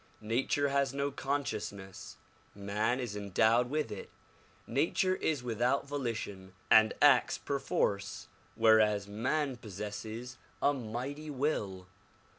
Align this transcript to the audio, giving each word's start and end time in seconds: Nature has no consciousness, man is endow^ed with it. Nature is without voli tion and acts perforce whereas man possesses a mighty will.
Nature 0.23 0.69
has 0.69 0.95
no 0.95 1.11
consciousness, 1.11 2.17
man 2.55 2.99
is 2.99 3.15
endow^ed 3.15 3.67
with 3.67 3.91
it. 3.91 4.09
Nature 4.65 5.15
is 5.17 5.43
without 5.43 5.87
voli 5.87 6.15
tion 6.15 6.53
and 6.71 6.95
acts 7.03 7.37
perforce 7.37 8.27
whereas 8.55 9.07
man 9.07 9.55
possesses 9.57 10.37
a 10.59 10.73
mighty 10.73 11.29
will. 11.29 11.85